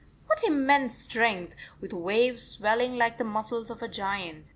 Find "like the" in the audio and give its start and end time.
2.95-3.23